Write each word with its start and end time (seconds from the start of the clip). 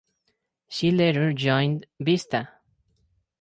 She 0.67 0.89
later 0.89 1.31
joined 1.31 1.85
Vista. 1.99 2.49